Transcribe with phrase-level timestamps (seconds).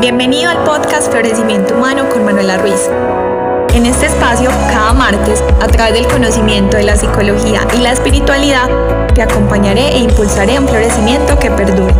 [0.00, 2.88] Bienvenido al podcast Florecimiento Humano con Manuela Ruiz.
[3.74, 8.66] En este espacio, cada martes, a través del conocimiento de la psicología y la espiritualidad,
[9.14, 11.92] te acompañaré e impulsaré un florecimiento que perdure.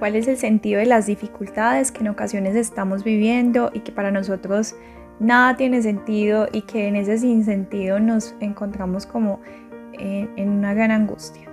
[0.00, 4.10] ¿Cuál es el sentido de las dificultades que en ocasiones estamos viviendo y que para
[4.10, 4.74] nosotros
[5.20, 9.40] nada tiene sentido y que en ese sinsentido nos encontramos como
[9.92, 11.47] en, en una gran angustia?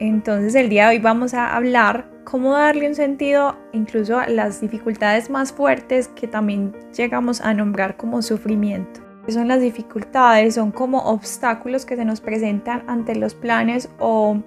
[0.00, 4.60] Entonces el día de hoy vamos a hablar cómo darle un sentido incluso a las
[4.60, 9.00] dificultades más fuertes que también llegamos a nombrar como sufrimiento.
[9.26, 10.54] ¿Qué son las dificultades?
[10.54, 14.40] Son como obstáculos que se nos presentan ante los planes o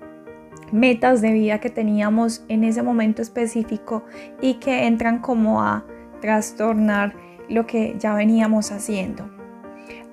[0.72, 4.06] metas de vida que teníamos en ese momento específico
[4.42, 5.86] y que entran como a
[6.22, 7.14] trastornar
[7.50, 9.30] lo que ya veníamos haciendo.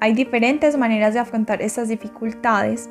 [0.01, 2.91] Hay diferentes maneras de afrontar estas dificultades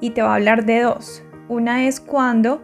[0.00, 1.22] y te voy a hablar de dos.
[1.48, 2.62] Una es cuando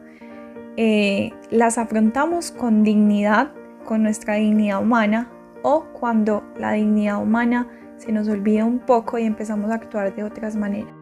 [0.76, 3.52] eh, las afrontamos con dignidad,
[3.84, 5.30] con nuestra dignidad humana,
[5.62, 10.22] o cuando la dignidad humana se nos olvida un poco y empezamos a actuar de
[10.22, 10.92] otras maneras.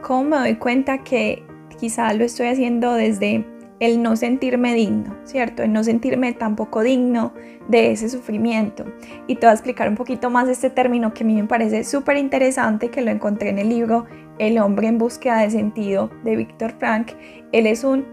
[0.00, 1.42] ¿Cómo me doy cuenta que
[1.78, 3.46] quizá lo estoy haciendo desde
[3.80, 5.62] el no sentirme digno, ¿cierto?
[5.62, 7.32] El no sentirme tampoco digno
[7.68, 8.84] de ese sufrimiento.
[9.26, 11.84] Y te voy a explicar un poquito más este término que a mí me parece
[11.84, 14.06] súper interesante, que lo encontré en el libro
[14.38, 17.12] El hombre en búsqueda de sentido de Víctor Frank.
[17.52, 18.04] Él es un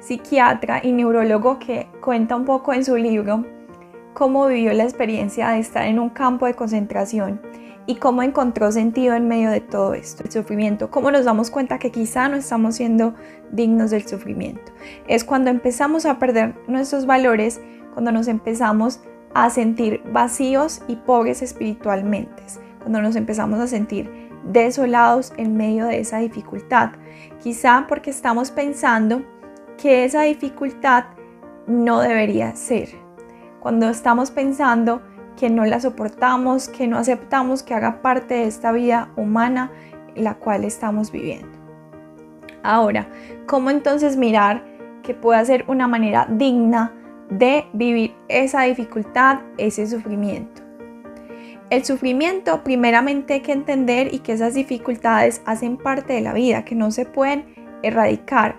[0.00, 3.44] psiquiatra y neurólogo que cuenta un poco en su libro
[4.14, 7.40] cómo vivió la experiencia de estar en un campo de concentración
[7.90, 11.80] y cómo encontró sentido en medio de todo esto, el sufrimiento, cómo nos damos cuenta
[11.80, 13.14] que quizá no estamos siendo
[13.50, 14.70] dignos del sufrimiento.
[15.08, 17.60] Es cuando empezamos a perder nuestros valores,
[17.92, 19.00] cuando nos empezamos
[19.34, 22.44] a sentir vacíos y pobres espiritualmente,
[22.78, 24.08] cuando nos empezamos a sentir
[24.44, 26.92] desolados en medio de esa dificultad,
[27.42, 29.24] quizá porque estamos pensando
[29.78, 31.06] que esa dificultad
[31.66, 32.90] no debería ser.
[33.58, 35.02] Cuando estamos pensando
[35.36, 39.70] que no la soportamos, que no aceptamos que haga parte de esta vida humana
[40.14, 41.48] la cual estamos viviendo.
[42.62, 43.08] Ahora,
[43.46, 44.64] ¿cómo entonces mirar
[45.02, 46.92] que pueda ser una manera digna
[47.30, 50.62] de vivir esa dificultad, ese sufrimiento?
[51.70, 56.64] El sufrimiento primeramente hay que entender y que esas dificultades hacen parte de la vida,
[56.64, 58.56] que no se pueden erradicar,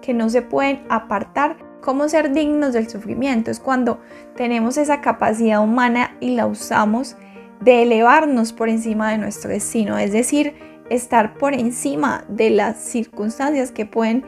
[0.00, 1.58] que no se pueden apartar.
[1.84, 3.50] ¿Cómo ser dignos del sufrimiento?
[3.50, 4.00] Es cuando
[4.36, 7.14] tenemos esa capacidad humana y la usamos
[7.60, 10.54] de elevarnos por encima de nuestro destino, es decir,
[10.88, 14.24] estar por encima de las circunstancias que pueden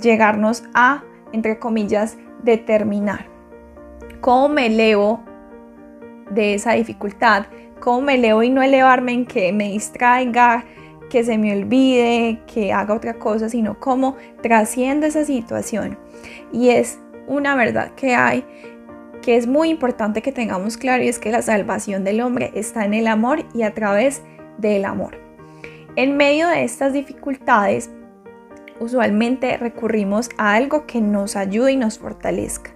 [0.00, 3.26] llegarnos a, entre comillas, determinar.
[4.22, 5.20] ¿Cómo me elevo
[6.30, 7.48] de esa dificultad?
[7.80, 10.64] ¿Cómo me elevo y no elevarme en que me distraiga,
[11.08, 15.98] que se me olvide, que haga otra cosa, sino cómo trasciende esa situación.
[16.52, 18.44] Y es una verdad que hay
[19.22, 22.84] que es muy importante que tengamos claro y es que la salvación del hombre está
[22.84, 24.22] en el amor y a través
[24.58, 25.18] del amor.
[25.96, 27.90] En medio de estas dificultades,
[28.80, 32.72] usualmente recurrimos a algo que nos ayude y nos fortalezca.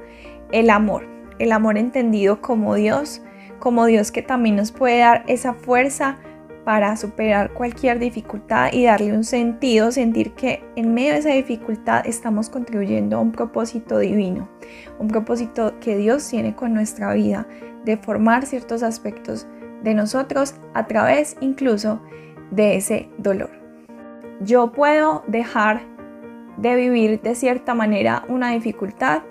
[0.51, 1.07] El amor,
[1.39, 3.23] el amor entendido como Dios,
[3.59, 6.19] como Dios que también nos puede dar esa fuerza
[6.65, 12.07] para superar cualquier dificultad y darle un sentido, sentir que en medio de esa dificultad
[12.07, 14.49] estamos contribuyendo a un propósito divino,
[14.99, 17.47] un propósito que Dios tiene con nuestra vida,
[17.85, 19.47] de formar ciertos aspectos
[19.83, 22.01] de nosotros a través incluso
[22.53, 23.51] de ese dolor.
[24.41, 25.83] Yo puedo dejar
[26.59, 29.23] de vivir de cierta manera una dificultad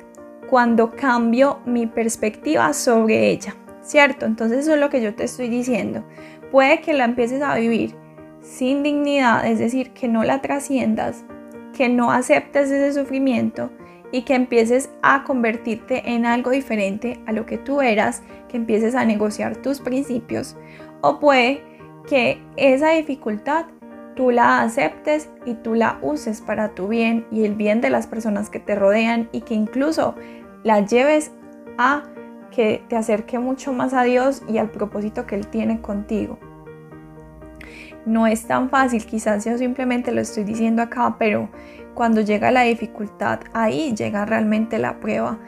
[0.50, 4.25] cuando cambio mi perspectiva sobre ella, ¿cierto?
[4.25, 6.03] Entonces eso es lo que yo te estoy diciendo
[6.51, 7.95] puede que la empieces a vivir
[8.41, 11.23] sin dignidad, es decir, que no la trasciendas,
[11.75, 13.72] que no aceptes ese sufrimiento
[14.12, 18.95] y que empieces a convertirte en algo diferente a lo que tú eras, que empieces
[18.95, 20.57] a negociar tus principios.
[21.01, 21.63] O puede
[22.07, 23.67] que esa dificultad
[24.16, 28.08] tú la aceptes y tú la uses para tu bien y el bien de las
[28.08, 30.16] personas que te rodean y que incluso
[30.64, 31.31] la lleves
[31.78, 32.03] a
[32.52, 36.38] que te acerque mucho más a Dios y al propósito que Él tiene contigo.
[38.06, 41.50] No es tan fácil, quizás yo simplemente lo estoy diciendo acá, pero
[41.94, 45.40] cuando llega la dificultad, ahí llega realmente la prueba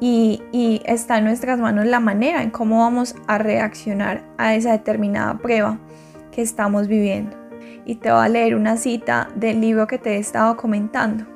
[0.00, 0.42] y,
[0.84, 5.78] está en nuestras manos la manera en cómo vamos a reaccionar a esa determinada prueba
[6.32, 7.36] que estamos viviendo.
[7.84, 11.31] Y te voy a leer una cita del libro que te he estado comentando.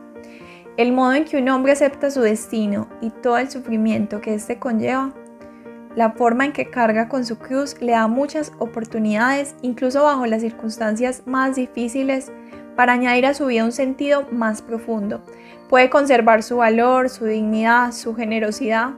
[0.77, 4.59] El modo en que un hombre acepta su destino y todo el sufrimiento que éste
[4.59, 5.15] conlleva,
[5.95, 10.43] la forma en que carga con su cruz le da muchas oportunidades, incluso bajo las
[10.43, 12.31] circunstancias más difíciles,
[12.77, 15.23] para añadir a su vida un sentido más profundo.
[15.71, 18.91] Puede conservar su valor, su dignidad, su generosidad,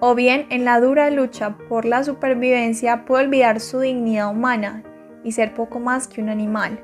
[0.00, 4.82] o bien en la dura lucha por la supervivencia puede olvidar su dignidad humana
[5.24, 6.78] y ser poco más que un animal,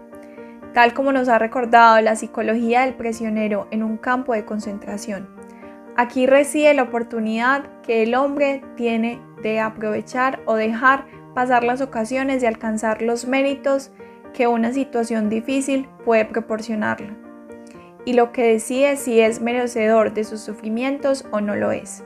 [0.74, 5.28] tal como nos ha recordado la psicología del prisionero en un campo de concentración.
[5.96, 12.40] Aquí reside la oportunidad que el hombre tiene de aprovechar o dejar pasar las ocasiones
[12.40, 13.92] de alcanzar los méritos
[14.32, 17.10] que una situación difícil puede proporcionarle.
[18.04, 22.02] Y lo que decide si es merecedor de sus sufrimientos o no lo es.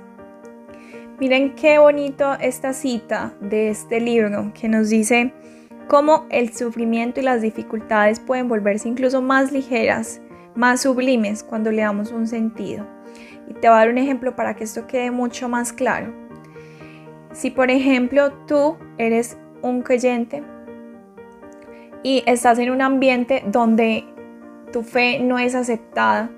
[1.19, 5.33] Miren qué bonito esta cita de este libro que nos dice
[5.89, 10.21] cómo el sufrimiento y las dificultades pueden volverse incluso más ligeras,
[10.55, 12.87] más sublimes cuando le damos un sentido.
[13.49, 16.13] Y te voy a dar un ejemplo para que esto quede mucho más claro.
[17.33, 20.43] Si por ejemplo tú eres un creyente
[22.03, 24.05] y estás en un ambiente donde
[24.73, 26.31] tu fe no es aceptada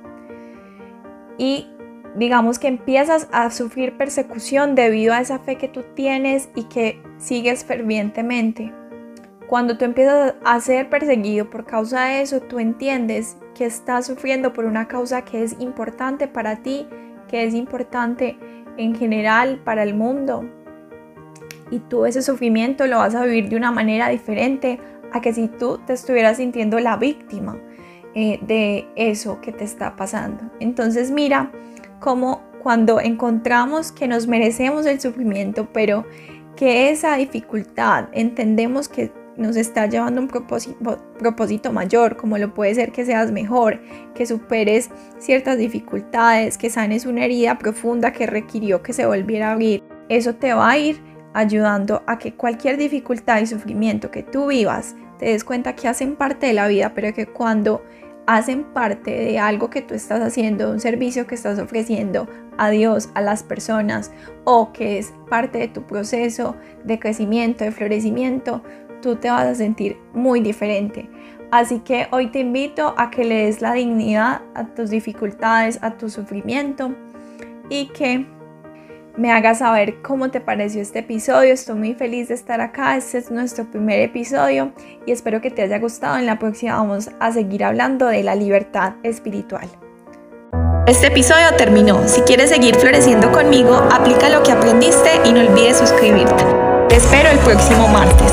[1.38, 1.68] y
[2.16, 7.02] digamos que empiezas a sufrir persecución debido a esa fe que tú tienes y que
[7.18, 8.79] sigues fervientemente.
[9.50, 14.52] Cuando tú empiezas a ser perseguido por causa de eso, tú entiendes que estás sufriendo
[14.52, 16.86] por una causa que es importante para ti,
[17.26, 18.38] que es importante
[18.76, 20.48] en general para el mundo.
[21.68, 24.78] Y tú ese sufrimiento lo vas a vivir de una manera diferente
[25.10, 27.58] a que si tú te estuvieras sintiendo la víctima
[28.14, 30.44] eh, de eso que te está pasando.
[30.60, 31.50] Entonces mira
[31.98, 36.06] cómo cuando encontramos que nos merecemos el sufrimiento, pero
[36.54, 42.74] que esa dificultad entendemos que nos está llevando a un propósito, mayor, como lo puede
[42.74, 43.80] ser que seas mejor,
[44.14, 49.52] que superes ciertas dificultades, que sanes una herida profunda que requirió que se volviera a
[49.52, 49.82] abrir.
[50.08, 51.00] Eso te va a ir
[51.32, 56.16] ayudando a que cualquier dificultad y sufrimiento que tú vivas, te des cuenta que hacen
[56.16, 57.82] parte de la vida, pero que cuando
[58.26, 62.28] hacen parte de algo que tú estás haciendo, un servicio que estás ofreciendo
[62.58, 64.12] a Dios, a las personas,
[64.44, 68.62] o que es parte de tu proceso de crecimiento, de florecimiento,
[69.00, 71.08] tú te vas a sentir muy diferente.
[71.50, 75.92] Así que hoy te invito a que le des la dignidad a tus dificultades, a
[75.96, 76.94] tu sufrimiento
[77.68, 78.26] y que
[79.16, 81.52] me hagas saber cómo te pareció este episodio.
[81.52, 82.96] Estoy muy feliz de estar acá.
[82.96, 84.72] Este es nuestro primer episodio
[85.06, 86.18] y espero que te haya gustado.
[86.18, 89.68] En la próxima vamos a seguir hablando de la libertad espiritual.
[90.86, 92.06] Este episodio terminó.
[92.08, 96.44] Si quieres seguir floreciendo conmigo, aplica lo que aprendiste y no olvides suscribirte.
[96.88, 98.32] Te espero el próximo martes.